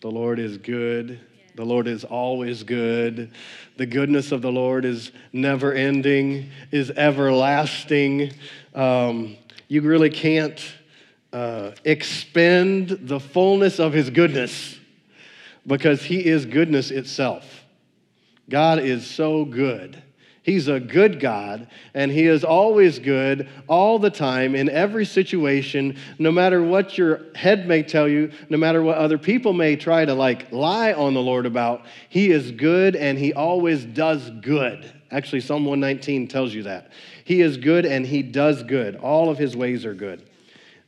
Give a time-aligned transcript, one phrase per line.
[0.00, 1.20] The Lord is good.
[1.56, 3.32] The Lord is always good.
[3.76, 8.32] The goodness of the Lord is never ending, is everlasting.
[8.74, 9.36] Um,
[9.68, 10.58] you really can't
[11.34, 14.78] uh, expend the fullness of His goodness
[15.66, 17.62] because He is goodness itself.
[18.48, 20.02] God is so good.
[20.42, 25.96] He's a good God, and He is always good all the time in every situation,
[26.18, 30.04] no matter what your head may tell you, no matter what other people may try
[30.04, 31.84] to like lie on the Lord about.
[32.08, 34.90] He is good and He always does good.
[35.10, 36.90] Actually, Psalm 119 tells you that.
[37.24, 38.96] He is good and He does good.
[38.96, 40.26] All of His ways are good.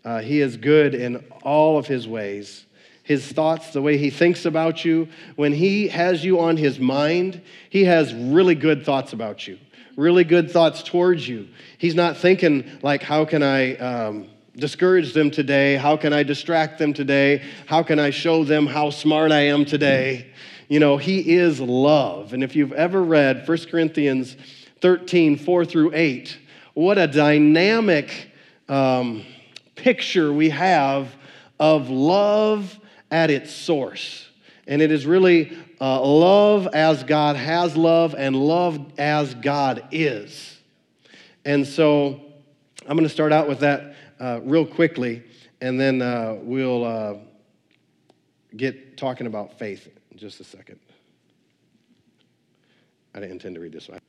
[0.04, 2.66] Uh, he is good in all of His ways
[3.02, 5.08] his thoughts, the way he thinks about you.
[5.36, 9.58] When he has you on his mind, he has really good thoughts about you,
[9.96, 11.48] really good thoughts towards you.
[11.78, 15.76] He's not thinking, like, how can I um, discourage them today?
[15.76, 17.42] How can I distract them today?
[17.66, 20.32] How can I show them how smart I am today?
[20.68, 22.32] You know, he is love.
[22.32, 24.36] And if you've ever read 1 Corinthians
[24.80, 26.38] 13, 4 through 8,
[26.74, 28.30] what a dynamic
[28.68, 29.24] um,
[29.74, 31.14] picture we have
[31.58, 32.78] of love
[33.12, 34.26] at its source.
[34.66, 40.58] And it is really uh, love as God has love and love as God is.
[41.44, 42.20] And so
[42.88, 45.22] I'm going to start out with that uh, real quickly,
[45.60, 47.14] and then uh, we'll uh,
[48.56, 50.78] get talking about faith in just a second.
[53.14, 54.01] I didn't intend to read this one.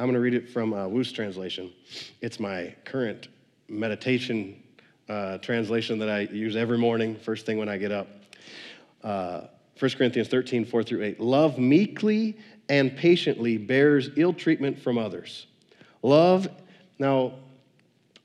[0.00, 1.72] I'm going to read it from uh, Wuest translation.
[2.20, 3.26] It's my current
[3.68, 4.62] meditation
[5.08, 8.06] uh, translation that I use every morning, first thing when I get up.
[9.02, 9.40] Uh,
[9.76, 11.20] 1 Corinthians 13, 4 through 8.
[11.20, 15.46] Love meekly and patiently bears ill treatment from others.
[16.02, 16.48] Love,
[17.00, 17.32] now,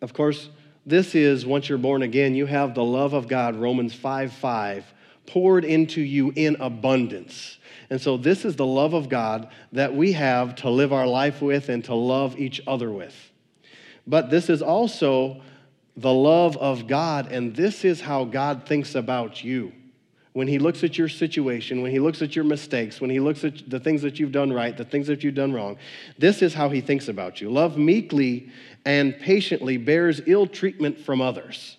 [0.02, 0.50] of course,
[0.86, 4.93] this is once you're born again, you have the love of God, Romans 5 5,
[5.26, 7.58] poured into you in abundance.
[7.90, 11.42] And so, this is the love of God that we have to live our life
[11.42, 13.16] with and to love each other with.
[14.06, 15.42] But this is also
[15.96, 19.72] the love of God, and this is how God thinks about you.
[20.34, 23.44] When He looks at your situation, when He looks at your mistakes, when He looks
[23.44, 25.78] at the things that you've done right, the things that you've done wrong,
[26.18, 27.52] this is how He thinks about you.
[27.52, 28.50] Love meekly
[28.86, 31.78] and patiently bears ill treatment from others.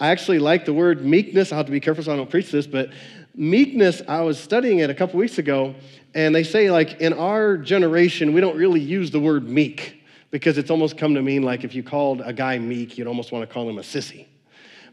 [0.00, 1.52] I actually like the word meekness.
[1.52, 2.90] I'll have to be careful so I don't preach this, but
[3.34, 5.74] meekness, I was studying it a couple weeks ago,
[6.14, 10.58] and they say, like, in our generation, we don't really use the word meek because
[10.58, 13.48] it's almost come to mean like if you called a guy meek, you'd almost want
[13.48, 14.26] to call him a sissy.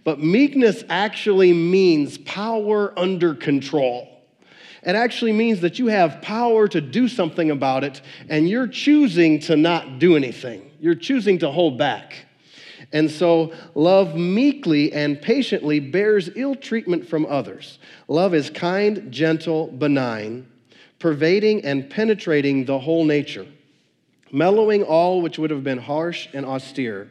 [0.03, 4.11] But meekness actually means power under control.
[4.83, 9.39] It actually means that you have power to do something about it, and you're choosing
[9.41, 10.71] to not do anything.
[10.79, 12.24] You're choosing to hold back.
[12.95, 17.77] And so, love meekly and patiently bears ill treatment from others.
[18.07, 20.47] Love is kind, gentle, benign,
[20.97, 23.45] pervading and penetrating the whole nature,
[24.31, 27.09] mellowing all which would have been harsh and austere.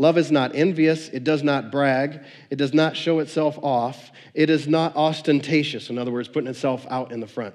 [0.00, 4.48] Love is not envious, it does not brag, it does not show itself off, it
[4.48, 7.54] is not ostentatious, in other words, putting itself out in the front,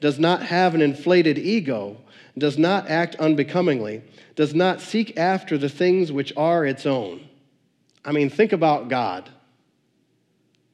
[0.00, 1.98] does not have an inflated ego,
[2.38, 4.02] does not act unbecomingly
[4.36, 7.28] does not seek after the things which are its own.
[8.06, 9.28] I mean, think about God.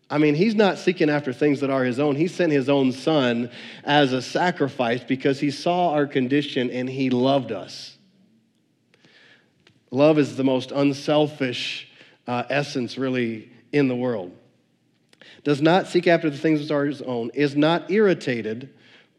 [0.08, 2.14] I mean, he's not seeking after things that are his own.
[2.14, 3.50] He sent his own son
[3.82, 7.97] as a sacrifice because he saw our condition and he loved us.
[9.90, 11.88] Love is the most unselfish
[12.26, 14.32] uh, essence, really, in the world.
[15.44, 18.70] Does not seek after the things that are his own, is not irritated,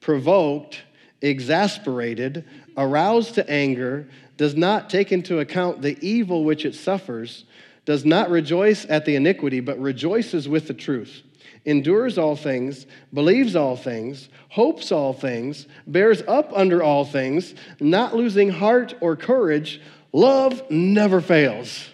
[0.02, 0.84] provoked,
[1.22, 2.46] exasperated,
[2.78, 4.08] aroused to anger,
[4.38, 7.46] does not take into account the evil which it suffers,
[7.86, 11.24] does not rejoice at the iniquity, but rejoices with the truth,
[11.66, 18.16] endures all things, believes all things, hopes all things, bears up under all things, not
[18.16, 19.82] losing heart or courage,
[20.12, 21.88] love never fails.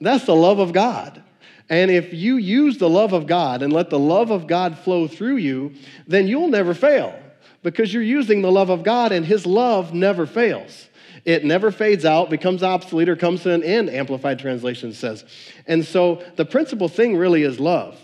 [0.00, 1.22] That's the love of God.
[1.68, 5.08] And if you use the love of God and let the love of God flow
[5.08, 5.74] through you,
[6.06, 7.18] then you'll never fail
[7.62, 10.88] because you're using the love of God and His love never fails.
[11.24, 15.24] It never fades out, becomes obsolete, or comes to an end, Amplified Translation says.
[15.66, 18.00] And so the principal thing really is love.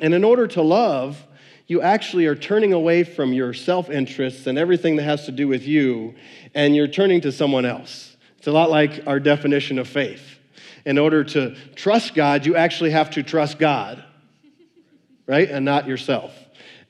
[0.00, 1.20] And in order to love,
[1.66, 5.48] you actually are turning away from your self interests and everything that has to do
[5.48, 6.14] with you,
[6.54, 8.15] and you're turning to someone else.
[8.46, 10.38] It's a lot like our definition of faith.
[10.84, 14.04] In order to trust God, you actually have to trust God,
[15.26, 15.50] right?
[15.50, 16.32] And not yourself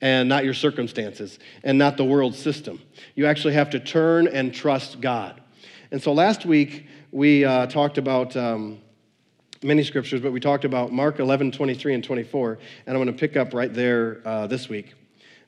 [0.03, 2.79] and not your circumstances and not the world system.
[3.14, 5.41] You actually have to turn and trust God.
[5.91, 8.82] And so last week we uh, talked about um,
[9.62, 12.59] many scriptures, but we talked about Mark 11, 23, and 24.
[12.87, 14.93] And I'm going to pick up right there uh, this week,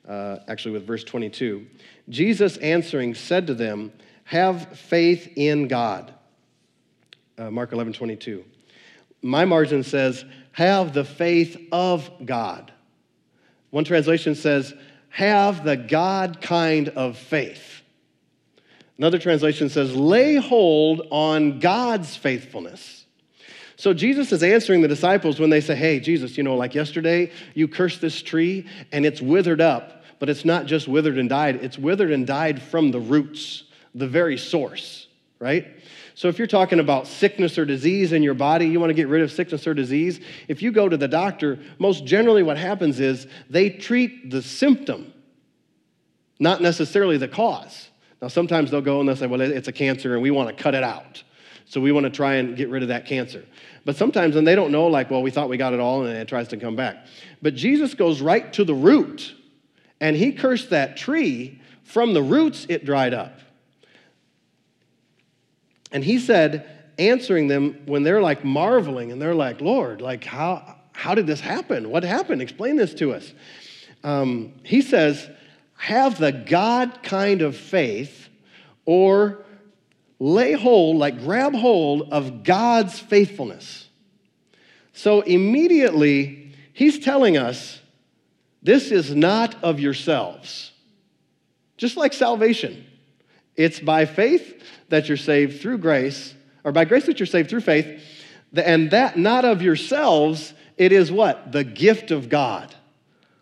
[0.07, 1.67] uh, actually with verse 22.
[2.09, 3.91] Jesus answering said to them,
[4.29, 6.13] Have faith in God.
[7.35, 8.45] Uh, Mark 11, 22.
[9.23, 12.71] My margin says, Have the faith of God.
[13.71, 14.71] One translation says,
[15.09, 17.81] Have the God kind of faith.
[18.99, 23.07] Another translation says, Lay hold on God's faithfulness.
[23.77, 27.31] So Jesus is answering the disciples when they say, Hey, Jesus, you know, like yesterday,
[27.55, 31.63] you cursed this tree and it's withered up, but it's not just withered and died,
[31.63, 33.63] it's withered and died from the roots,
[33.95, 35.07] the very source,
[35.39, 35.67] right?
[36.15, 39.07] So if you're talking about sickness or disease in your body, you want to get
[39.07, 42.99] rid of sickness or disease, if you go to the doctor, most generally what happens
[42.99, 45.13] is they treat the symptom,
[46.39, 47.89] not necessarily the cause.
[48.21, 50.61] Now, sometimes they'll go and they'll say, well, it's a cancer and we want to
[50.61, 51.23] cut it out.
[51.69, 53.45] So we want to try and get rid of that cancer.
[53.85, 56.17] But sometimes, and they don't know, like, well, we thought we got it all, and
[56.17, 57.05] it tries to come back.
[57.43, 59.35] But Jesus goes right to the root,
[60.01, 61.61] and he cursed that tree.
[61.83, 63.39] From the roots, it dried up.
[65.91, 70.75] And he said, answering them when they're like marveling, and they're like, Lord, like, how,
[70.91, 71.89] how did this happen?
[71.89, 72.41] What happened?
[72.41, 73.33] Explain this to us.
[74.03, 75.29] Um, he says,
[75.75, 78.29] have the God kind of faith
[78.85, 79.45] or
[80.19, 83.87] lay hold, like grab hold of God's faithfulness.
[84.93, 87.79] So immediately, he's telling us
[88.61, 90.71] this is not of yourselves.
[91.77, 92.85] Just like salvation,
[93.59, 96.33] it's by faith that you're saved through grace,
[96.63, 98.01] or by grace that you're saved through faith,
[98.55, 101.51] and that not of yourselves, it is what?
[101.51, 102.73] The gift of God,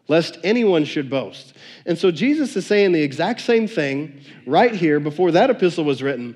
[0.08, 1.54] lest anyone should boast.
[1.86, 6.02] And so Jesus is saying the exact same thing right here before that epistle was
[6.02, 6.36] written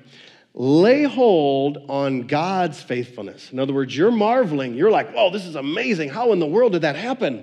[0.54, 3.50] lay hold on God's faithfulness.
[3.52, 4.74] In other words, you're marveling.
[4.74, 6.10] You're like, whoa, this is amazing.
[6.10, 7.42] How in the world did that happen?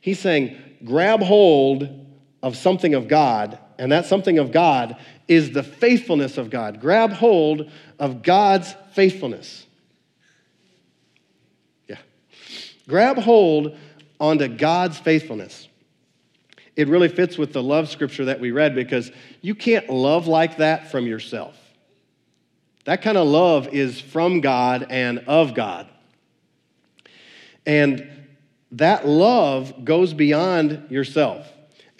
[0.00, 1.88] He's saying, grab hold
[2.42, 4.96] of something of God, and that something of God
[5.26, 6.82] is the faithfulness of God.
[6.82, 9.66] Grab hold of God's faithfulness.
[11.88, 11.96] Yeah.
[12.86, 13.78] Grab hold
[14.20, 15.66] onto God's faithfulness.
[16.76, 19.10] It really fits with the love scripture that we read because
[19.40, 21.56] you can't love like that from yourself.
[22.84, 25.88] That kind of love is from God and of God.
[27.64, 28.06] And
[28.72, 31.50] that love goes beyond yourself.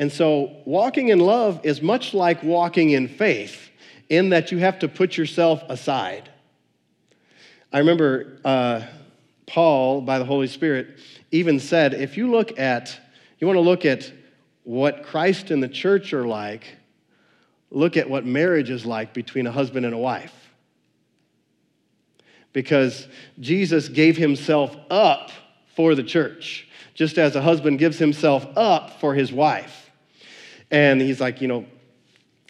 [0.00, 3.70] And so, walking in love is much like walking in faith,
[4.08, 6.28] in that you have to put yourself aside.
[7.72, 8.82] I remember uh,
[9.46, 10.98] Paul, by the Holy Spirit,
[11.30, 12.98] even said if you look at,
[13.38, 14.10] you want to look at
[14.64, 16.64] what Christ and the church are like,
[17.70, 20.34] look at what marriage is like between a husband and a wife
[22.52, 23.06] because
[23.38, 25.30] Jesus gave himself up
[25.76, 29.79] for the church, just as a husband gives himself up for his wife.
[30.70, 31.66] And he's like, you know,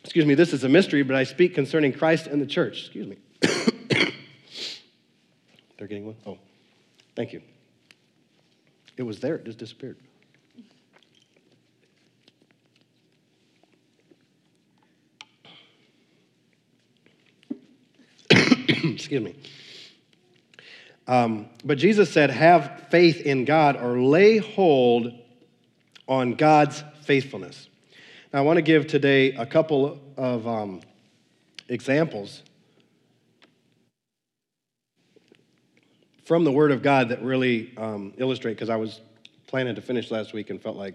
[0.05, 2.81] excuse me, this is a mystery, but I speak concerning Christ and the church.
[2.81, 3.17] Excuse me.
[5.79, 6.17] They're getting one?
[6.27, 6.39] Oh,
[7.17, 7.41] thank you.
[8.97, 9.97] It was there, it just disappeared.
[18.69, 19.35] excuse me.
[21.07, 25.13] Um, but Jesus said, have faith in God or lay hold
[26.07, 27.70] on God's faithfulness.
[28.33, 30.83] Now, I want to give today a couple of um,
[31.69, 32.45] examples
[36.25, 39.01] from the Word of God that really um, illustrate, because I was
[39.49, 40.95] planning to finish last week and felt like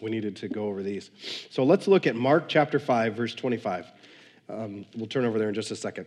[0.00, 1.10] we needed to go over these.
[1.50, 3.92] So let's look at Mark chapter 5, verse 25.
[4.48, 6.06] Um, we'll turn over there in just a second.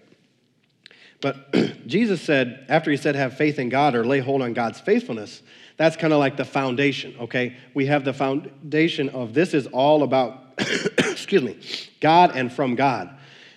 [1.22, 1.54] But
[1.86, 5.44] Jesus said, after he said, have faith in God or lay hold on God's faithfulness,
[5.80, 7.56] that's kind of like the foundation, okay?
[7.74, 10.44] We have the foundation of this is all about,
[10.98, 11.58] excuse me,
[12.02, 13.10] God and from God.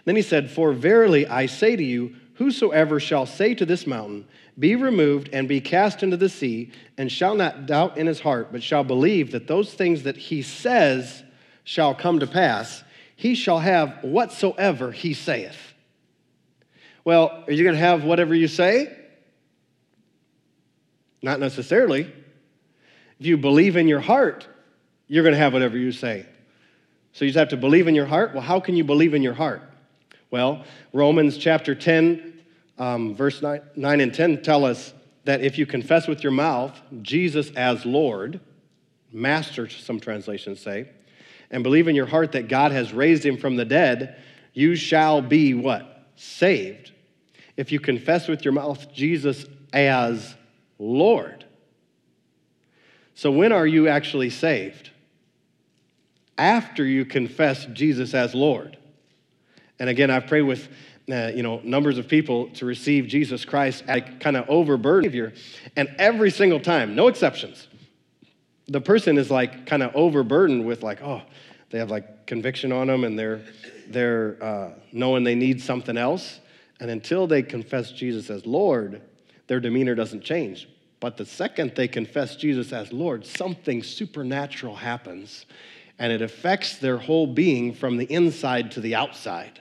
[0.05, 4.29] Then he said, For verily I say to you, whosoever shall say to this mountain,
[4.57, 8.53] Be removed and be cast into the sea, and shall not doubt in his heart,
[8.53, 11.25] but shall believe that those things that he says
[11.65, 12.85] shall come to pass,
[13.17, 15.75] he shall have whatsoever he saith.
[17.05, 18.97] Well, are you going to have whatever you say?
[21.23, 22.13] Not necessarily.
[23.21, 24.47] If you believe in your heart,
[25.07, 26.27] you're going to have whatever you say.
[27.13, 28.33] So you just have to believe in your heart.
[28.33, 29.63] Well, how can you believe in your heart?
[30.31, 32.41] Well, Romans chapter 10,
[32.79, 34.93] um, verse 9, 9 and 10 tell us
[35.25, 38.41] that if you confess with your mouth Jesus as Lord,
[39.13, 40.89] Master, some translations say,
[41.51, 44.17] and believe in your heart that God has raised him from the dead,
[44.55, 45.93] you shall be what?
[46.23, 46.93] saved
[47.57, 50.35] if you confess with your mouth Jesus as
[50.83, 51.45] Lord.
[53.15, 54.91] So, when are you actually saved?
[56.37, 58.77] After you confess Jesus as Lord.
[59.79, 60.69] And again, I've prayed with
[61.11, 65.33] uh, you know numbers of people to receive Jesus Christ as kind of overburdened Savior,
[65.77, 67.69] and every single time, no exceptions,
[68.67, 71.23] the person is like kind of overburdened with like, oh,
[71.71, 73.43] they have like conviction on them, and they're
[73.89, 76.41] they're uh, knowing they need something else,
[76.81, 79.01] and until they confess Jesus as Lord,
[79.47, 80.69] their demeanor doesn't change.
[81.03, 85.47] But the second they confess Jesus as Lord, something supernatural happens
[85.99, 89.61] and it affects their whole being from the inside to the outside.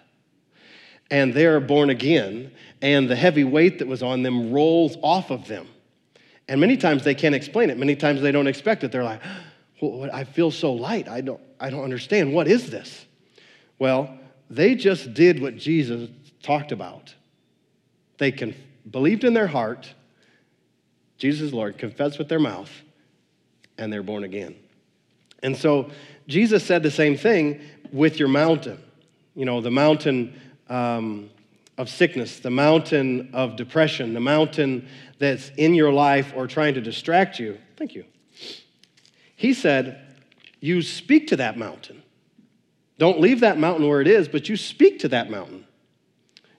[1.10, 5.48] And they're born again, and the heavy weight that was on them rolls off of
[5.48, 5.68] them.
[6.48, 7.78] And many times they can't explain it.
[7.80, 8.92] Many times they don't expect it.
[8.92, 9.22] They're like,
[9.82, 11.08] well, I feel so light.
[11.08, 12.36] I don't, I don't understand.
[12.36, 13.08] What is this?
[13.80, 14.16] Well,
[14.48, 16.08] they just did what Jesus
[16.44, 17.16] talked about.
[18.20, 18.54] They con-
[18.92, 19.92] believed in their heart
[21.22, 22.72] Jesus is Lord, confess with their mouth,
[23.78, 24.56] and they're born again.
[25.44, 25.92] And so
[26.28, 27.62] Jesus said the same thing
[27.92, 28.80] with your mountain.
[29.36, 30.34] You know, the mountain
[30.68, 31.30] um,
[31.78, 34.88] of sickness, the mountain of depression, the mountain
[35.20, 37.60] that's in your life or trying to distract you.
[37.78, 38.06] Thank you.
[39.36, 40.02] He said,
[40.60, 42.02] You speak to that mountain.
[42.98, 45.68] Don't leave that mountain where it is, but you speak to that mountain.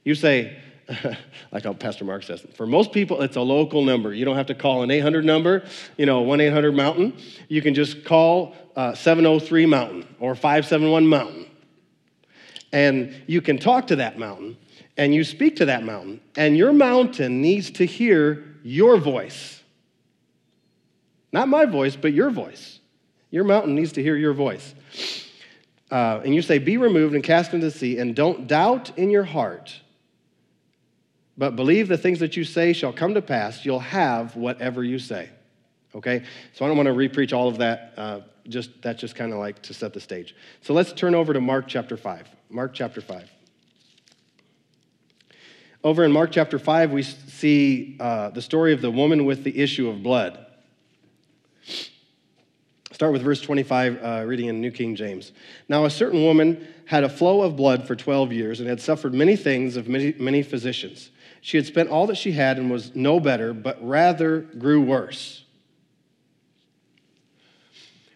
[0.05, 0.57] You say,
[1.53, 4.13] like how Pastor Mark says, for most people, it's a local number.
[4.13, 5.65] You don't have to call an 800 number,
[5.97, 7.17] you know, 1 800 Mountain.
[7.49, 11.47] You can just call uh, 703 Mountain or 571 Mountain.
[12.73, 14.57] And you can talk to that mountain
[14.97, 19.63] and you speak to that mountain, and your mountain needs to hear your voice.
[21.33, 22.79] Not my voice, but your voice.
[23.31, 24.75] Your mountain needs to hear your voice.
[25.91, 29.11] Uh, and you say, Be removed and cast into the sea, and don't doubt in
[29.11, 29.81] your heart
[31.43, 33.65] but believe the things that you say shall come to pass.
[33.65, 35.29] You'll have whatever you say.
[35.93, 36.23] Okay?
[36.53, 37.95] So I don't want to repreach all of that.
[37.97, 40.37] Uh, just That's just kind of like to set the stage.
[40.61, 42.29] So let's turn over to Mark chapter 5.
[42.49, 43.29] Mark chapter 5.
[45.83, 49.59] Over in Mark chapter 5, we see uh, the story of the woman with the
[49.59, 50.47] issue of blood.
[52.93, 55.33] Start with verse 25, uh, reading in New King James.
[55.69, 59.13] Now, a certain woman had a flow of blood for 12 years and had suffered
[59.13, 61.11] many things of many, many physicians.
[61.45, 65.45] She had spent all that she had and was no better, but rather grew worse.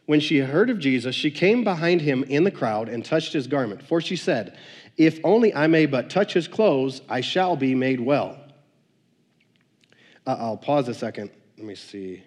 [0.07, 3.49] When she heard of Jesus, she came behind him in the crowd and touched his
[3.49, 3.83] garment.
[3.83, 4.57] For she said,
[4.97, 8.39] If only I may but touch his clothes, I shall be made well.
[10.25, 11.31] Uh, I'll pause a second.
[11.59, 12.23] Let me see.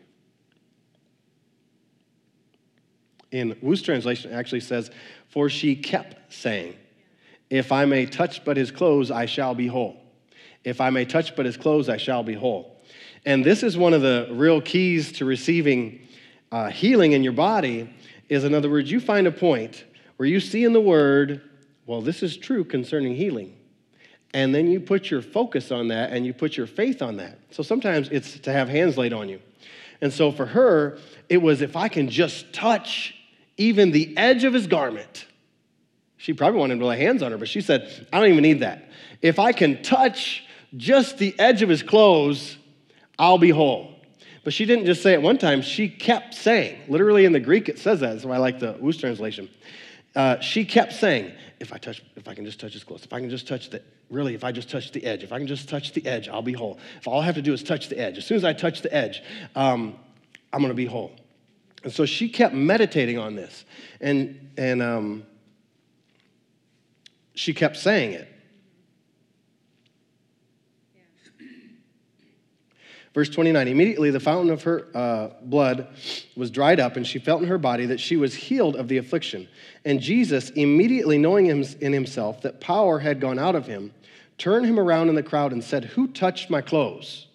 [3.31, 4.91] In Wuest translation, actually says,
[5.29, 6.75] For she kept saying,
[7.49, 10.08] If I may touch but his clothes, I shall be whole.
[10.63, 12.77] If I may touch but his clothes, I shall be whole.
[13.25, 16.07] And this is one of the real keys to receiving
[16.51, 17.93] uh, healing in your body
[18.27, 19.83] is, in other words, you find a point
[20.17, 21.41] where you see in the word,
[21.85, 23.55] well, this is true concerning healing.
[24.33, 27.39] And then you put your focus on that and you put your faith on that.
[27.51, 29.41] So sometimes it's to have hands laid on you.
[30.01, 30.97] And so for her,
[31.27, 33.15] it was if I can just touch
[33.57, 35.25] even the edge of his garment.
[36.17, 38.59] She probably wanted to lay hands on her, but she said, I don't even need
[38.59, 38.89] that.
[39.21, 40.43] If I can touch
[40.77, 42.57] just the edge of his clothes,
[43.17, 43.95] I'll be whole.
[44.43, 47.69] But she didn't just say it one time, she kept saying, literally in the Greek
[47.69, 49.49] it says that, that's why I like the Wuest translation.
[50.15, 53.13] Uh, she kept saying, if I touch, if I can just touch his clothes, if
[53.13, 55.47] I can just touch the, really, if I just touch the edge, if I can
[55.47, 56.79] just touch the edge, I'll be whole.
[56.99, 58.81] If all I have to do is touch the edge, as soon as I touch
[58.81, 59.21] the edge,
[59.55, 59.95] um,
[60.53, 61.11] I'm gonna be whole.
[61.83, 63.65] And so she kept meditating on this,
[64.01, 65.25] and and um,
[67.35, 68.27] she kept saying it.
[73.13, 75.87] Verse 29 Immediately the fountain of her uh, blood
[76.35, 78.97] was dried up, and she felt in her body that she was healed of the
[78.97, 79.47] affliction.
[79.85, 83.93] And Jesus, immediately knowing in himself that power had gone out of him,
[84.37, 87.27] turned him around in the crowd and said, Who touched my clothes?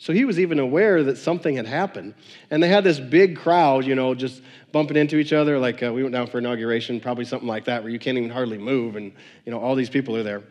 [0.00, 2.14] So he was even aware that something had happened.
[2.50, 5.58] And they had this big crowd, you know, just bumping into each other.
[5.58, 8.30] Like uh, we went down for inauguration, probably something like that, where you can't even
[8.30, 9.12] hardly move, and,
[9.44, 10.42] you know, all these people are there.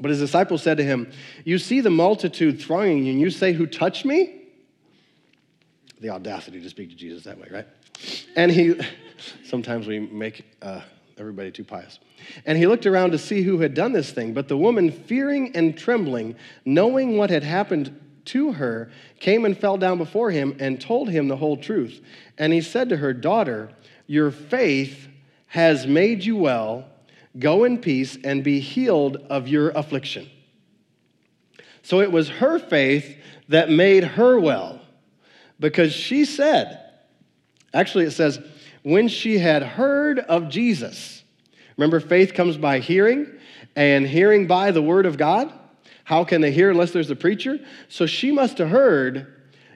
[0.00, 1.10] But his disciples said to him,
[1.44, 4.42] You see the multitude thronging you, and you say, Who touched me?
[6.00, 7.66] The audacity to speak to Jesus that way, right?
[8.36, 8.80] And he,
[9.44, 10.82] sometimes we make uh,
[11.16, 11.98] everybody too pious.
[12.46, 14.32] And he looked around to see who had done this thing.
[14.32, 18.90] But the woman, fearing and trembling, knowing what had happened to her,
[19.20, 22.00] came and fell down before him and told him the whole truth.
[22.36, 23.70] And he said to her, Daughter,
[24.06, 25.08] your faith
[25.48, 26.86] has made you well
[27.38, 30.28] Go in peace and be healed of your affliction.
[31.82, 33.16] So it was her faith
[33.48, 34.80] that made her well
[35.60, 36.80] because she said,
[37.72, 38.40] actually, it says,
[38.82, 41.22] when she had heard of Jesus.
[41.76, 43.26] Remember, faith comes by hearing,
[43.76, 45.52] and hearing by the word of God.
[46.04, 47.60] How can they hear unless there's a preacher?
[47.88, 49.26] So she must have heard,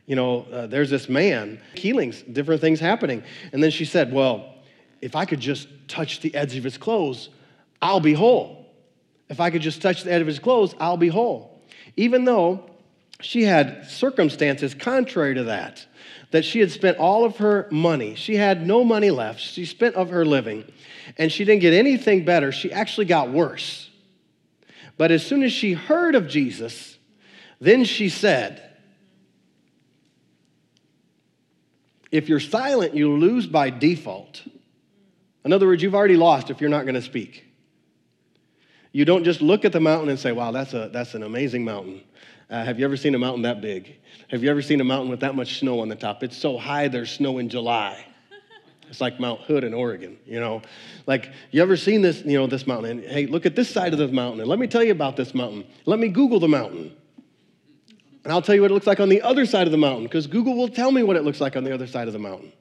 [0.06, 3.22] you know, uh, there's this man, healings, different things happening.
[3.52, 4.54] And then she said, Well,
[5.00, 7.28] if I could just touch the edge of his clothes,
[7.82, 8.64] I'll be whole.
[9.28, 11.60] If I could just touch the edge of his clothes, I'll be whole.
[11.96, 12.70] Even though
[13.20, 15.84] she had circumstances contrary to that,
[16.30, 18.14] that she had spent all of her money.
[18.14, 19.40] She had no money left.
[19.40, 20.64] She spent of her living,
[21.18, 22.52] and she didn't get anything better.
[22.52, 23.90] She actually got worse.
[24.96, 26.98] But as soon as she heard of Jesus,
[27.60, 28.62] then she said,
[32.10, 34.42] If you're silent, you lose by default.
[35.44, 37.51] In other words, you've already lost if you're not going to speak.
[38.92, 41.64] You don't just look at the mountain and say, wow, that's, a, that's an amazing
[41.64, 42.02] mountain.
[42.50, 43.96] Uh, have you ever seen a mountain that big?
[44.28, 46.22] Have you ever seen a mountain with that much snow on the top?
[46.22, 48.04] It's so high there's snow in July.
[48.90, 50.60] It's like Mount Hood in Oregon, you know.
[51.06, 52.98] Like, you ever seen this, you know, this mountain?
[52.98, 55.16] And, hey, look at this side of the mountain, and let me tell you about
[55.16, 55.64] this mountain.
[55.86, 56.94] Let me Google the mountain.
[58.24, 60.02] And I'll tell you what it looks like on the other side of the mountain,
[60.02, 62.18] because Google will tell me what it looks like on the other side of the
[62.18, 62.52] mountain.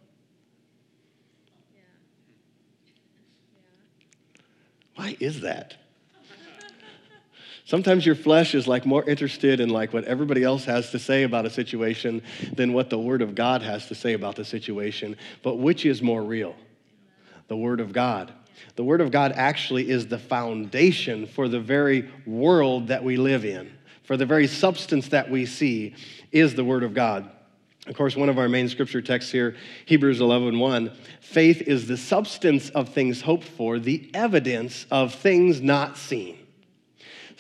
[4.96, 5.76] Why is that?
[7.72, 11.24] Sometimes your flesh is like more interested in like what everybody else has to say
[11.24, 15.16] about a situation than what the word of God has to say about the situation.
[15.42, 16.54] But which is more real?
[17.48, 18.34] The word of God.
[18.76, 23.46] The word of God actually is the foundation for the very world that we live
[23.46, 23.72] in.
[24.04, 25.96] For the very substance that we see
[26.34, 27.32] is the word of God.
[27.88, 31.96] Of course, one of our main scripture texts here, Hebrews 11 1, faith is the
[31.96, 36.41] substance of things hoped for, the evidence of things not seen.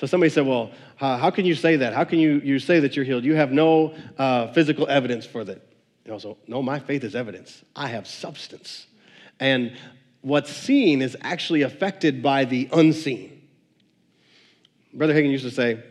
[0.02, 1.94] So somebody said, Well, how can you say that?
[1.94, 3.24] How can you, you say that you're healed?
[3.24, 5.62] You have no uh, physical evidence for that.
[6.06, 7.62] You know, so, no, my faith is evidence.
[7.76, 8.88] I have substance.
[9.40, 9.78] And
[10.22, 13.48] what's seen is actually affected by the unseen.
[14.92, 15.84] Brother Hagin used to say,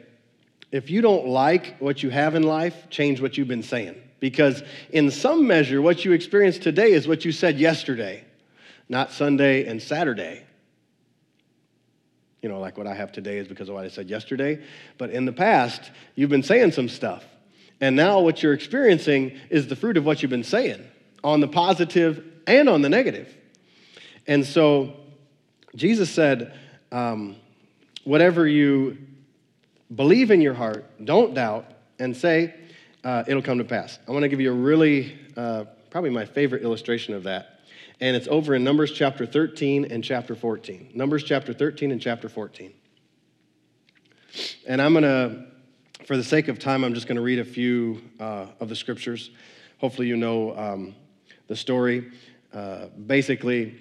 [0.73, 3.95] if you don't like what you have in life, change what you've been saying.
[4.19, 8.25] Because in some measure, what you experience today is what you said yesterday,
[8.89, 10.43] not Sunday and Saturday
[12.43, 14.63] you know, like what I have today is because of what I said yesterday.
[14.99, 17.25] But in the past, you've been saying some stuff.
[17.81, 20.85] And now what you're experiencing is the fruit of what you've been saying
[21.23, 23.35] on the positive and on the negative.
[24.27, 24.95] And so
[25.75, 26.59] Jesus said,
[26.93, 27.37] um,
[28.05, 28.99] whatever you
[29.95, 31.67] believe in your heart, don't doubt,
[31.99, 32.55] and say,
[33.05, 33.99] uh, it'll come to pass.
[34.07, 37.60] I want to give you a really, uh, probably my favorite illustration of that
[38.01, 40.93] and it's over in Numbers chapter 13 and chapter 14.
[40.95, 42.73] Numbers chapter 13 and chapter 14.
[44.67, 45.45] And I'm going to,
[46.07, 48.77] for the sake of time, I'm just going to read a few uh, of the
[48.77, 49.31] scriptures.
[49.79, 50.95] Hopefully, you know um,
[51.47, 52.11] the story.
[52.55, 53.79] Uh, basically,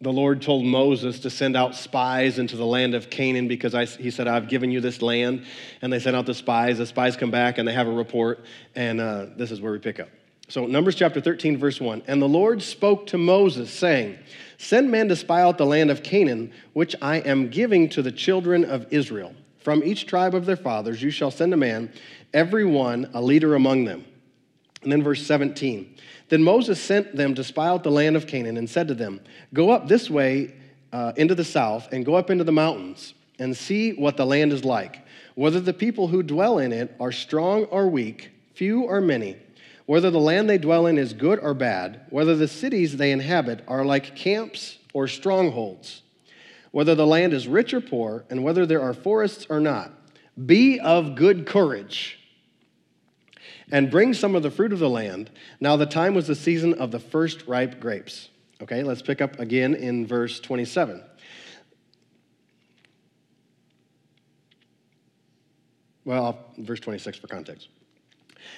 [0.00, 3.86] the Lord told Moses to send out spies into the land of Canaan because I,
[3.86, 5.46] he said, I've given you this land.
[5.82, 6.78] And they sent out the spies.
[6.78, 8.44] The spies come back and they have a report.
[8.76, 10.10] And uh, this is where we pick up.
[10.48, 12.02] So, Numbers chapter 13, verse 1.
[12.06, 14.18] And the Lord spoke to Moses, saying,
[14.58, 18.12] Send men to spy out the land of Canaan, which I am giving to the
[18.12, 19.34] children of Israel.
[19.58, 21.90] From each tribe of their fathers you shall send a man,
[22.34, 24.04] every one a leader among them.
[24.82, 25.96] And then verse 17.
[26.28, 29.20] Then Moses sent them to spy out the land of Canaan and said to them,
[29.54, 30.54] Go up this way
[30.92, 34.52] uh, into the south and go up into the mountains and see what the land
[34.52, 39.00] is like, whether the people who dwell in it are strong or weak, few or
[39.00, 39.36] many
[39.86, 43.62] whether the land they dwell in is good or bad, whether the cities they inhabit
[43.68, 46.02] are like camps or strongholds,
[46.70, 49.92] whether the land is rich or poor, and whether there are forests or not.
[50.46, 52.18] Be of good courage
[53.70, 55.30] and bring some of the fruit of the land.
[55.60, 58.28] Now, the time was the season of the first ripe grapes.
[58.62, 61.02] Okay, let's pick up again in verse 27.
[66.04, 67.68] Well, verse 26 for context.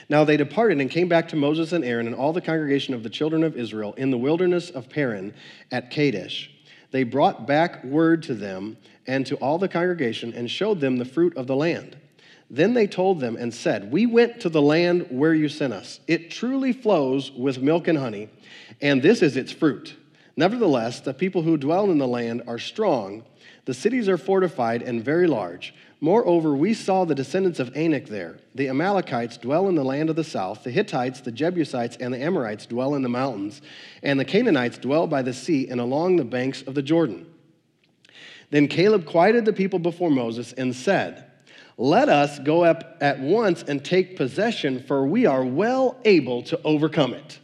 [0.09, 3.03] Now they departed and came back to Moses and Aaron and all the congregation of
[3.03, 5.35] the children of Israel in the wilderness of Paran
[5.70, 6.51] at Kadesh.
[6.90, 11.05] They brought back word to them and to all the congregation and showed them the
[11.05, 11.96] fruit of the land.
[12.49, 16.01] Then they told them and said, We went to the land where you sent us.
[16.07, 18.29] It truly flows with milk and honey,
[18.81, 19.96] and this is its fruit.
[20.37, 23.25] Nevertheless, the people who dwell in the land are strong.
[23.64, 25.75] The cities are fortified and very large.
[25.99, 28.37] Moreover, we saw the descendants of Anak there.
[28.55, 30.62] The Amalekites dwell in the land of the south.
[30.62, 33.62] The Hittites, the Jebusites, and the Amorites dwell in the mountains.
[34.03, 37.27] And the Canaanites dwell by the sea and along the banks of the Jordan.
[38.51, 41.25] Then Caleb quieted the people before Moses and said,
[41.79, 46.61] Let us go up at once and take possession, for we are well able to
[46.62, 47.40] overcome it.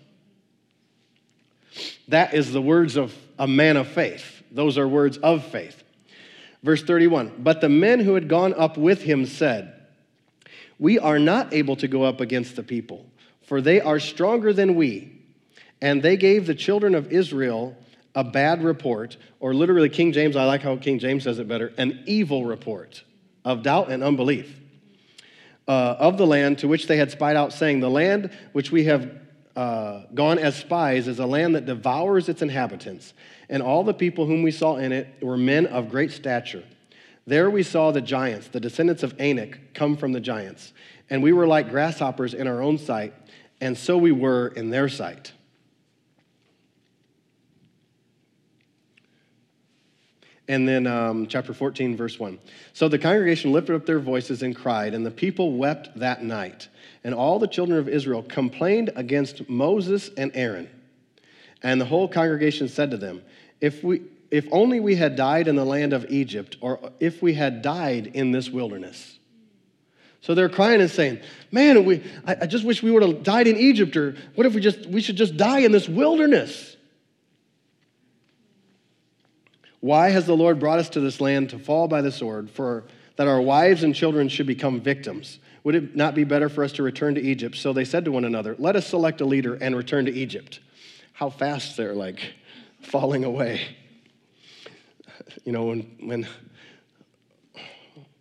[2.09, 4.43] That is the words of a man of faith.
[4.51, 5.83] Those are words of faith.
[6.63, 9.75] Verse 31 But the men who had gone up with him said,
[10.79, 13.07] We are not able to go up against the people,
[13.43, 15.19] for they are stronger than we.
[15.81, 17.77] And they gave the children of Israel
[18.15, 21.73] a bad report, or literally, King James, I like how King James says it better,
[21.79, 23.03] an evil report
[23.45, 24.61] of doubt and unbelief
[25.67, 28.85] uh, of the land to which they had spied out, saying, The land which we
[28.85, 29.11] have
[29.57, 33.13] uh, gone as spies is a land that devours its inhabitants,
[33.49, 36.65] and all the people whom we saw in it were men of great stature.
[37.27, 40.73] There we saw the giants, the descendants of Anak, come from the giants,
[41.11, 43.15] and we were like grasshoppers in our own sight,
[43.61, 45.33] and so we were in their sight.
[50.49, 52.39] And then um, chapter 14, verse 1.
[52.73, 56.69] So the congregation lifted up their voices and cried, and the people wept that night.
[57.05, 60.69] And all the children of Israel complained against Moses and Aaron.
[61.63, 63.23] And the whole congregation said to them,
[63.61, 67.35] If, we, if only we had died in the land of Egypt, or if we
[67.35, 69.19] had died in this wilderness.
[70.21, 73.49] So they're crying and saying, Man, we, I, I just wish we would have died
[73.49, 76.77] in Egypt, or what if we just we should just die in this wilderness?
[79.81, 82.85] Why has the Lord brought us to this land to fall by the sword, for
[83.17, 85.41] that our wives and children should become victims?
[85.65, 87.57] Would it not be better for us to return to Egypt?
[87.57, 90.61] So they said to one another, Let us select a leader and return to Egypt.
[91.13, 92.35] How fast they're like
[92.81, 93.63] falling away.
[95.45, 96.27] You know, when, when,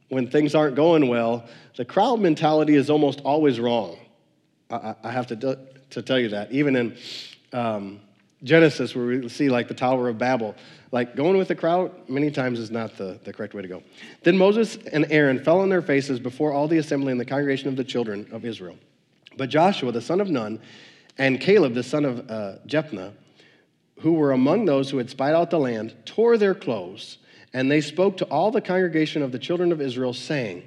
[0.09, 3.97] when things aren't going well, the crowd mentality is almost always wrong.
[4.69, 6.51] I, I have to, to tell you that.
[6.51, 6.97] Even in
[7.53, 7.99] um,
[8.43, 10.55] Genesis, where we see like the Tower of Babel,
[10.91, 13.83] like going with the crowd many times is not the, the correct way to go.
[14.23, 17.67] Then Moses and Aaron fell on their faces before all the assembly and the congregation
[17.67, 18.77] of the children of Israel.
[19.37, 20.59] But Joshua, the son of Nun,
[21.17, 23.13] and Caleb, the son of uh, Jephunneh,
[23.99, 27.19] who were among those who had spied out the land, tore their clothes,
[27.53, 30.63] and they spoke to all the congregation of the children of Israel, saying,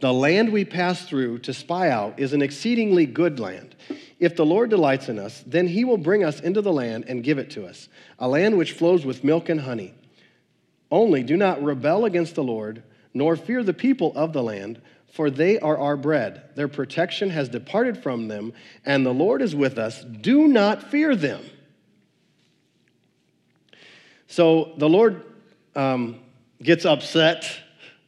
[0.00, 3.76] The land we pass through to spy out is an exceedingly good land.
[4.18, 7.22] If the Lord delights in us, then he will bring us into the land and
[7.22, 9.94] give it to us, a land which flows with milk and honey.
[10.90, 12.82] Only do not rebel against the Lord,
[13.12, 14.80] nor fear the people of the land,
[15.12, 16.42] for they are our bread.
[16.54, 18.52] Their protection has departed from them,
[18.84, 20.02] and the Lord is with us.
[20.02, 21.44] Do not fear them.
[24.26, 25.24] So the Lord
[25.74, 26.20] um,
[26.62, 27.44] gets upset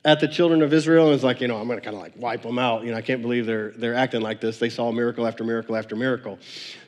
[0.04, 2.02] at the children of Israel and was like, you know, I'm going to kind of
[2.02, 2.84] like wipe them out.
[2.84, 4.58] You know, I can't believe they're, they're acting like this.
[4.58, 6.38] They saw miracle after miracle after miracle.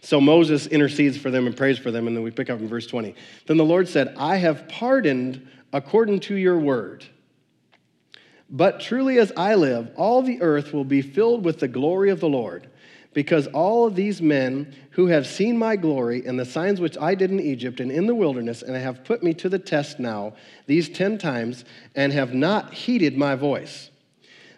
[0.00, 2.08] So Moses intercedes for them and prays for them.
[2.08, 3.14] And then we pick up in verse 20.
[3.46, 7.04] Then the Lord said, I have pardoned according to your word.
[8.50, 12.20] But truly as I live, all the earth will be filled with the glory of
[12.20, 12.68] the Lord
[13.14, 17.14] because all of these men who have seen my glory and the signs which I
[17.14, 20.34] did in Egypt and in the wilderness, and have put me to the test now
[20.66, 23.90] these ten times, and have not heeded my voice.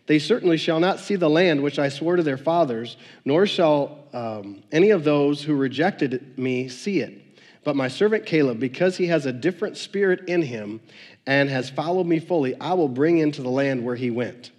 [0.07, 4.05] They certainly shall not see the land which I swore to their fathers, nor shall
[4.13, 7.23] um, any of those who rejected me see it.
[7.65, 10.81] But my servant Caleb, because he has a different spirit in him
[11.27, 14.53] and has followed me fully, I will bring into the land where he went.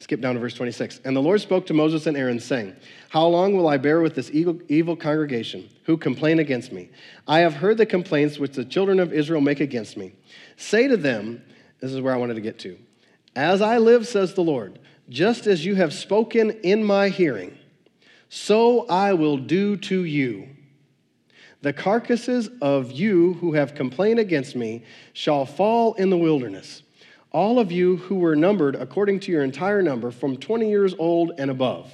[0.00, 1.00] Skip down to verse 26.
[1.04, 2.76] And the Lord spoke to Moses and Aaron, saying,
[3.08, 6.90] How long will I bear with this evil, congregation who complain against me?
[7.26, 10.12] I have heard the complaints which the children of Israel make against me.
[10.56, 11.42] Say to them,
[11.80, 12.78] This is where I wanted to get to.
[13.34, 17.58] As I live, says the Lord, just as you have spoken in my hearing,
[18.28, 20.48] so I will do to you.
[21.62, 26.82] The carcasses of you who have complained against me shall fall in the wilderness
[27.30, 31.32] all of you who were numbered according to your entire number from 20 years old
[31.38, 31.92] and above,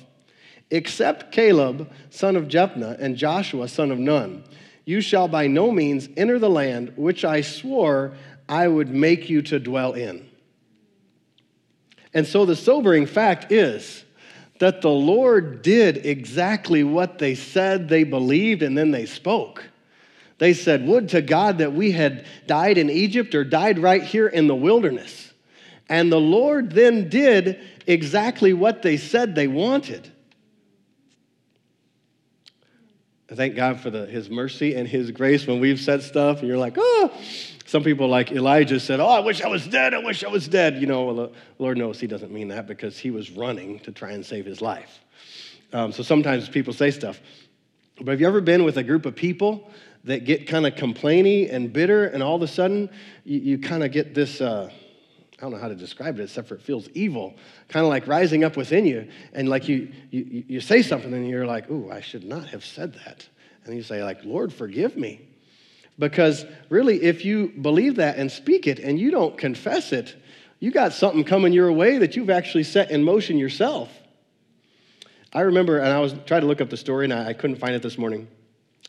[0.71, 4.45] except Caleb, son of Jephunneh, and Joshua, son of Nun.
[4.85, 8.15] You shall by no means enter the land which I swore
[8.49, 10.29] I would make you to dwell in.
[12.13, 14.05] And so the sobering fact is
[14.61, 19.65] that the Lord did exactly what they said they believed and then they spoke.
[20.39, 24.27] They said, Would to God that we had died in Egypt or died right here
[24.27, 25.33] in the wilderness.
[25.89, 30.11] And the Lord then did exactly what they said they wanted.
[33.29, 36.59] Thank God for the, His mercy and His grace when we've said stuff and you're
[36.59, 37.13] like, oh.
[37.67, 39.95] Some people, like Elijah, said, Oh, I wish I was dead.
[39.95, 40.77] I wish I was dead.
[40.77, 43.91] You know, well, the Lord knows He doesn't mean that because He was running to
[43.91, 45.01] try and save His life.
[45.73, 47.21] Um, so sometimes people say stuff.
[47.97, 49.71] But have you ever been with a group of people
[50.05, 52.91] that get kind of complainy and bitter, and all of a sudden
[53.25, 54.41] you, you kind of get this.
[54.41, 54.71] Uh,
[55.39, 57.35] I don't know how to describe it except for it feels evil,
[57.69, 59.09] kind of like rising up within you.
[59.33, 62.65] And like you, you, you say something and you're like, ooh, I should not have
[62.65, 63.29] said that.
[63.65, 65.21] And you say, like, Lord, forgive me.
[65.99, 70.15] Because really, if you believe that and speak it and you don't confess it,
[70.61, 73.91] you got something coming your way that you've actually set in motion yourself.
[75.33, 77.57] I remember, and I was trying to look up the story and I, I couldn't
[77.57, 78.29] find it this morning,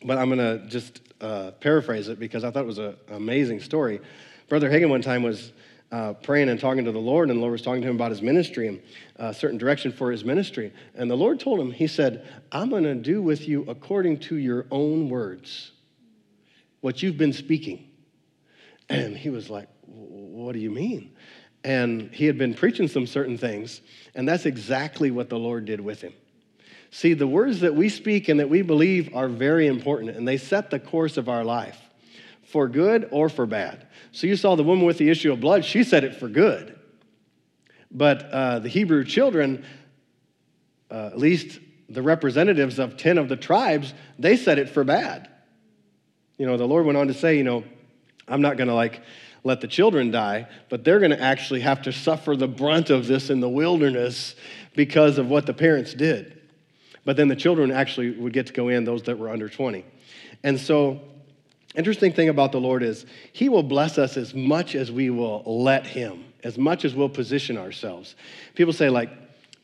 [0.04, 3.60] but I'm going to just uh, paraphrase it because I thought it was an amazing
[3.60, 4.02] story.
[4.48, 5.54] Brother Hagin one time was
[5.92, 8.12] uh, praying and talking to the Lord, and the Lord was talking to him about
[8.12, 8.82] his ministry and
[9.18, 10.74] a uh, certain direction for his ministry.
[10.96, 14.36] And the Lord told him, He said, I'm going to do with you according to
[14.36, 15.72] your own words
[16.82, 17.88] what you've been speaking.
[18.90, 21.16] And he was like, What do you mean?
[21.64, 23.82] And he had been preaching some certain things,
[24.14, 26.14] and that's exactly what the Lord did with him.
[26.96, 30.38] See, the words that we speak and that we believe are very important, and they
[30.38, 31.78] set the course of our life
[32.46, 33.86] for good or for bad.
[34.14, 36.80] So you saw the woman with the issue of blood, she said it for good.
[37.92, 39.66] But uh, the Hebrew children,
[40.90, 45.30] uh, at least the representatives of 10 of the tribes, they said it for bad.
[46.38, 47.66] You know, the Lord went on to say, you know,
[48.26, 49.02] I'm not going to like
[49.44, 53.06] let the children die, but they're going to actually have to suffer the brunt of
[53.06, 54.34] this in the wilderness
[54.78, 56.36] because of what the parents did.
[57.06, 59.86] But then the children actually would get to go in, those that were under 20.
[60.44, 61.00] And so
[61.76, 65.44] Interesting thing about the Lord is He will bless us as much as we will
[65.46, 68.16] let Him, as much as we'll position ourselves.
[68.56, 69.10] People say, like,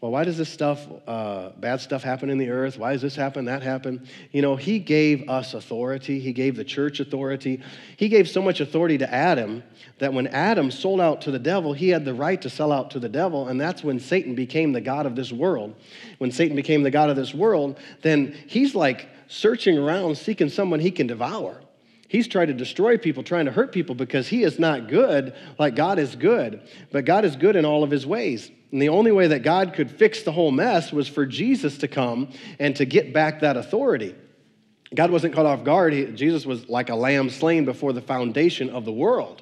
[0.01, 2.79] well, why does this stuff, uh, bad stuff happen in the earth?
[2.79, 4.07] Why does this happen, that happen?
[4.31, 6.19] You know, He gave us authority.
[6.19, 7.61] He gave the church authority.
[7.97, 9.61] He gave so much authority to Adam
[9.99, 12.89] that when Adam sold out to the devil, he had the right to sell out
[12.91, 15.75] to the devil, and that's when Satan became the God of this world.
[16.17, 20.79] When Satan became the God of this world, then he's like searching around seeking someone
[20.79, 21.61] he can devour.
[22.07, 25.75] He's trying to destroy people, trying to hurt people because he is not good like
[25.75, 26.61] God is good.
[26.91, 28.51] But God is good in all of his ways.
[28.71, 31.87] And the only way that God could fix the whole mess was for Jesus to
[31.87, 32.29] come
[32.59, 34.15] and to get back that authority.
[34.93, 35.93] God wasn't caught off guard.
[35.93, 39.41] He, Jesus was like a lamb slain before the foundation of the world.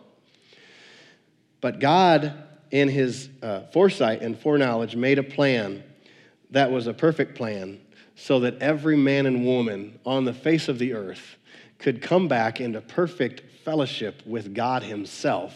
[1.61, 2.33] But God,
[2.71, 5.83] in his uh, foresight and foreknowledge, made a plan
[6.51, 7.79] that was a perfect plan
[8.15, 11.37] so that every man and woman on the face of the earth
[11.77, 15.55] could come back into perfect fellowship with God Himself,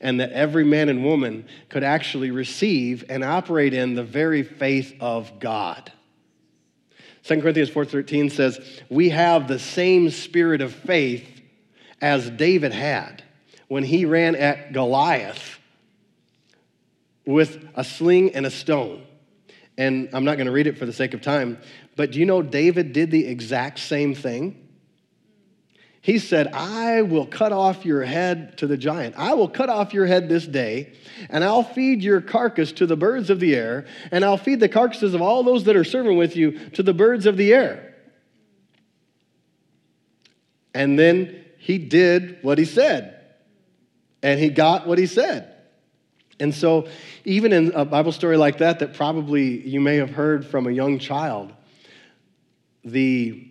[0.00, 4.94] and that every man and woman could actually receive and operate in the very faith
[5.00, 5.92] of God.
[7.22, 11.26] 2 Corinthians 4:13 says, "We have the same spirit of faith
[12.00, 13.22] as David had
[13.68, 15.58] when he ran at Goliath
[17.24, 19.02] with a sling and a stone."
[19.76, 21.58] And I'm not going to read it for the sake of time,
[21.96, 24.65] but do you know David did the exact same thing?
[26.06, 29.16] He said, I will cut off your head to the giant.
[29.18, 30.92] I will cut off your head this day,
[31.28, 34.68] and I'll feed your carcass to the birds of the air, and I'll feed the
[34.68, 37.96] carcasses of all those that are serving with you to the birds of the air.
[40.72, 43.20] And then he did what he said,
[44.22, 45.56] and he got what he said.
[46.38, 46.86] And so,
[47.24, 50.70] even in a Bible story like that, that probably you may have heard from a
[50.70, 51.52] young child,
[52.84, 53.50] the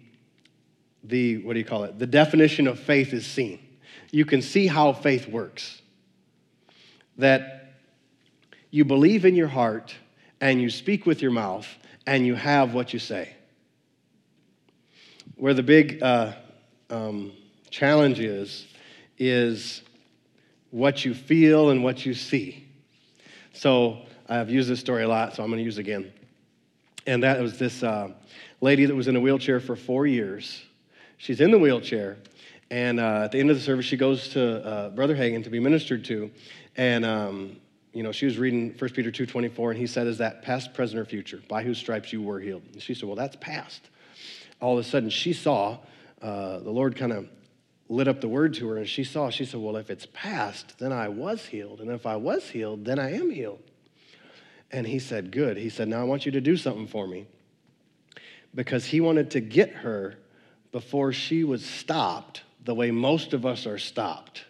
[1.08, 2.00] the, what do you call it?
[2.00, 3.60] The definition of faith is seen.
[4.12, 5.82] You can see how faith works.
[7.18, 7.74] That
[8.72, 9.96] you believe in your heart
[10.42, 11.68] and you speak with your mouth
[12.06, 13.36] and you have what you say.
[15.36, 16.34] Where the big uh,
[16.90, 17.34] um,
[17.70, 18.68] challenge is,
[19.18, 19.82] is
[20.72, 22.68] what you feel and what you see.
[23.54, 26.12] So I've used this story a lot, so I'm going to use it again.
[27.08, 28.12] And that was this uh,
[28.62, 30.64] lady that was in a wheelchair for four years
[31.18, 32.18] She's in the wheelchair.
[32.72, 35.50] And uh, at the end of the service, she goes to uh, Brother Hagin to
[35.50, 36.32] be ministered to.
[36.76, 37.58] And, um,
[37.94, 41.00] you know, she was reading 1 Peter 2.24, and he said, is that past, present,
[41.00, 41.42] or future?
[41.48, 42.64] By whose stripes you were healed.
[42.74, 43.90] And she said, well, that's past.
[44.60, 45.78] All of a sudden, she saw
[46.22, 47.30] uh, the Lord kind of
[47.88, 50.80] lit up the word to her, and she saw, she said, well, if it's past,
[50.80, 51.82] then I was healed.
[51.82, 53.62] And if I was healed, then I am healed.
[54.72, 55.58] And he said, good.
[55.58, 57.28] He said, now I want you to do something for me.
[58.56, 60.18] Because he wanted to get her
[60.76, 64.44] before she was stopped the way most of us are stopped.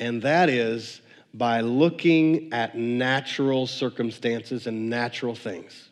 [0.00, 5.90] And that is by looking at natural circumstances and natural things.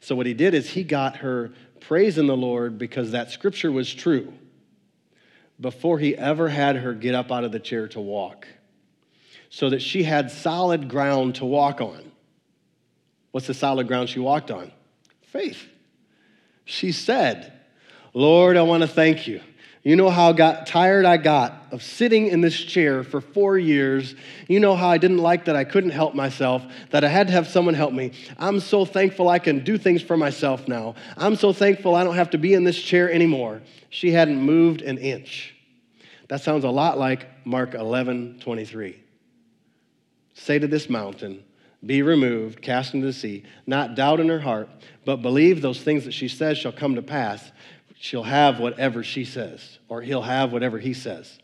[0.00, 3.92] So, what he did is he got her praising the Lord because that scripture was
[3.92, 4.32] true
[5.60, 8.48] before he ever had her get up out of the chair to walk,
[9.50, 12.10] so that she had solid ground to walk on.
[13.32, 14.72] What's the solid ground she walked on?
[15.20, 15.62] Faith.
[16.64, 17.52] She said,
[18.16, 19.42] Lord, I want to thank you.
[19.82, 24.14] You know how got tired I got of sitting in this chair for four years.
[24.48, 27.34] You know how I didn't like that I couldn't help myself, that I had to
[27.34, 28.12] have someone help me.
[28.38, 30.94] I'm so thankful I can do things for myself now.
[31.18, 33.60] I'm so thankful I don't have to be in this chair anymore.
[33.90, 35.54] She hadn't moved an inch.
[36.28, 38.98] That sounds a lot like Mark 11 23.
[40.32, 41.44] Say to this mountain,
[41.84, 44.70] be removed, cast into the sea, not doubt in her heart,
[45.04, 47.52] but believe those things that she says shall come to pass
[47.98, 51.38] she'll have whatever she says, or he'll have whatever he says.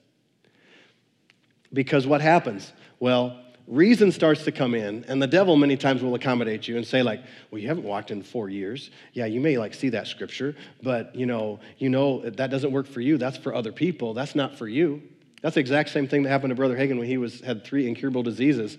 [1.73, 2.73] Because what happens?
[3.01, 6.87] Well, reason starts to come in, and the devil many times will accommodate you and
[6.87, 8.91] say, like, well, you haven't walked in four years.
[9.13, 12.87] Yeah, you may like see that scripture, but you know, you know that doesn't work
[12.87, 13.17] for you.
[13.17, 14.15] That's for other people.
[14.15, 15.03] That's not for you.
[15.41, 17.89] That's the exact same thing that happened to Brother Hagin when he was had three
[17.89, 18.79] incurable diseases.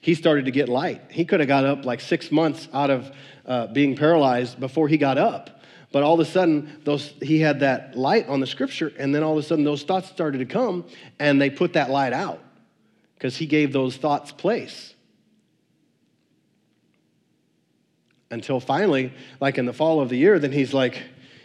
[0.00, 1.02] He started to get light.
[1.10, 3.10] He could have got up like six months out of
[3.46, 5.62] uh, being paralyzed before he got up.
[5.94, 9.22] But all of a sudden, those, he had that light on the scripture, and then
[9.22, 10.84] all of a sudden, those thoughts started to come,
[11.20, 12.42] and they put that light out
[13.14, 14.92] because he gave those thoughts place.
[18.32, 21.00] Until finally, like in the fall of the year, then he's like,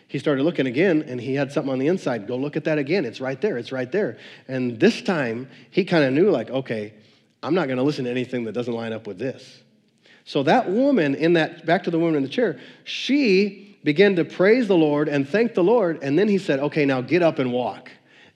[0.08, 2.26] he started looking again and he had something on the inside.
[2.26, 3.06] Go look at that again.
[3.06, 3.60] It's right there.
[3.60, 4.18] It's right there.
[4.48, 6.96] And this time he kind of knew, like, okay,
[7.44, 9.62] I'm not going to listen to anything that doesn't line up with this.
[10.26, 14.24] So that woman in that, back to the woman in the chair, she began to
[14.24, 16.04] praise the Lord and thank the Lord.
[16.04, 17.90] And then he said, Okay, now get up and walk.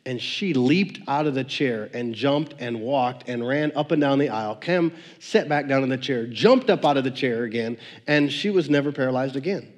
[0.04, 4.02] And she leaped out of the chair and jumped and walked and ran up and
[4.02, 4.56] down the aisle.
[4.56, 8.32] Cam sat back down in the chair, jumped up out of the chair again, and
[8.32, 9.72] she was never paralyzed again.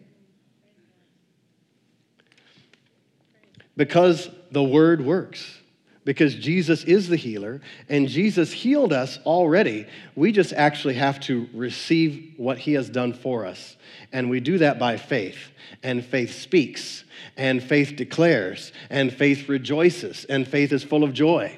[3.75, 5.59] Because the word works
[6.05, 9.87] because Jesus is the healer and Jesus healed us already.
[10.15, 13.75] We just actually have to receive what he has done for us.
[14.13, 15.51] And we do that by faith.
[15.83, 17.03] And faith speaks,
[17.35, 21.57] and faith declares, and faith rejoices, and faith is full of joy,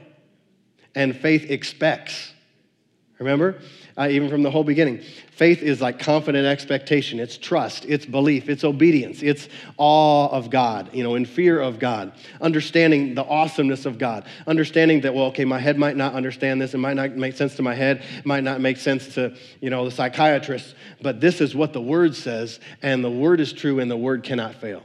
[0.96, 2.34] and faith expects.
[3.20, 3.60] Remember?
[3.98, 5.02] Uh, even from the whole beginning.
[5.32, 10.94] Faith is like confident expectation, it's trust, it's belief, it's obedience, it's awe of God,
[10.94, 15.46] you know, in fear of God, understanding the awesomeness of God, understanding that, well, okay,
[15.46, 18.26] my head might not understand this, it might not make sense to my head, it
[18.26, 22.16] might not make sense to, you know, the psychiatrist, but this is what the Word
[22.16, 24.84] says, and the Word is true, and the Word cannot fail.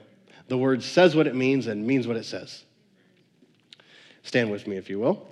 [0.48, 2.64] The Word says what it means and means what it says.
[4.22, 5.31] Stand with me, if you will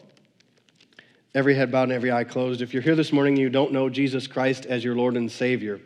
[1.34, 2.62] every head bowed and every eye closed.
[2.62, 5.30] If you're here this morning and you don't know Jesus Christ as your Lord and
[5.30, 5.80] Savior,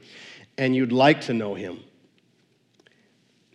[0.56, 1.80] and you'd like to know Him,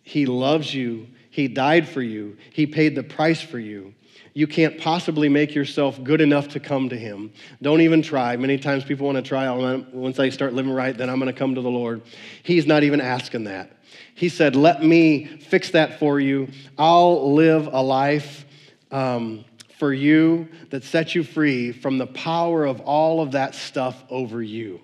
[0.03, 3.93] He loves you, He died for you, He paid the price for you.
[4.33, 7.33] You can't possibly make yourself good enough to come to Him.
[7.61, 8.37] Don't even try.
[8.37, 9.49] Many times people want to try,
[9.91, 12.03] once I start living right, then I'm going to come to the Lord.
[12.43, 13.71] He's not even asking that.
[14.13, 16.49] He said, Let me fix that for you.
[16.77, 18.45] I'll live a life.
[18.91, 19.45] Um,
[19.79, 24.43] for you that sets you free from the power of all of that stuff over
[24.43, 24.81] you.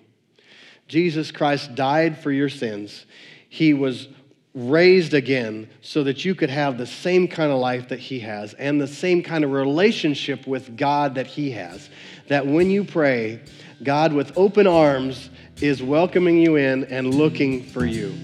[0.88, 3.04] Jesus Christ died for your sins.
[3.48, 4.08] He was
[4.54, 8.54] raised again so that you could have the same kind of life that he has
[8.54, 11.90] and the same kind of relationship with God that he has.
[12.28, 13.42] That when you pray,
[13.82, 15.28] God with open arms
[15.60, 18.14] is welcoming you in and looking for you.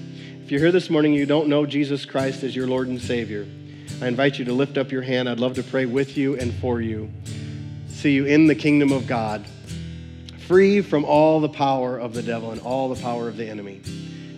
[0.42, 3.46] If you're here this morning, you don't know Jesus Christ as your Lord and Savior.
[4.02, 5.28] I invite you to lift up your hand.
[5.28, 7.08] I'd love to pray with you and for you.
[7.86, 9.46] See you in the kingdom of God,
[10.48, 13.80] free from all the power of the devil and all the power of the enemy.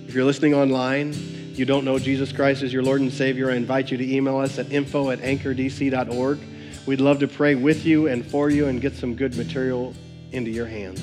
[0.06, 1.14] If you're listening online,
[1.54, 4.36] you don't know Jesus Christ as your Lord and Savior, I invite you to email
[4.36, 6.38] us at info at anchordc.org.
[6.84, 9.94] We'd love to pray with you and for you and get some good material
[10.32, 11.00] into your hands.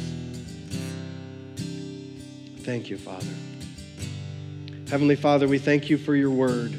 [2.60, 3.34] Thank you, Father.
[4.88, 6.76] Heavenly Father, we thank you for your word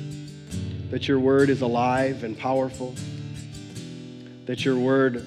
[0.92, 2.94] that your word is alive and powerful,
[4.44, 5.26] that your word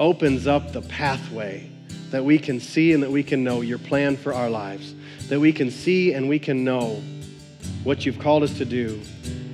[0.00, 1.70] opens up the pathway
[2.10, 4.94] that we can see and that we can know your plan for our lives,
[5.28, 7.02] that we can see and we can know
[7.84, 8.98] what you've called us to do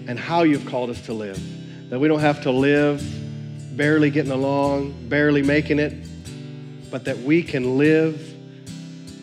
[0.07, 1.41] and how you've called us to live,
[1.91, 3.03] that we don't have to live
[3.77, 5.93] barely getting along, barely making it,
[6.89, 8.33] but that we can live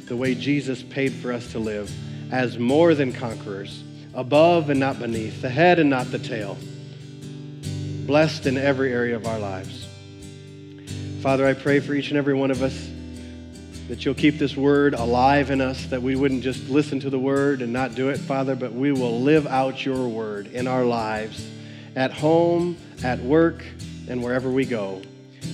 [0.07, 1.89] the way Jesus paid for us to live
[2.29, 6.57] as more than conquerors above and not beneath, the head and not the tail,
[8.05, 9.87] blessed in every area of our lives.
[11.21, 12.89] Father, I pray for each and every one of us
[13.89, 17.19] that you'll keep this word alive in us, that we wouldn't just listen to the
[17.19, 20.85] word and not do it, Father, but we will live out your word in our
[20.85, 21.45] lives,
[21.95, 23.63] at home, at work,
[24.07, 25.01] and wherever we go.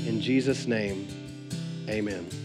[0.06, 1.08] In Jesus' name,
[1.89, 2.45] amen.